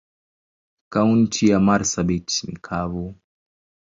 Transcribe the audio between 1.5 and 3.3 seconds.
marsabit ni kavu.